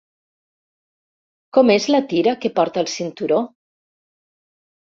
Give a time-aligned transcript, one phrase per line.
[1.59, 3.41] Com és la tira que porta el cinturó?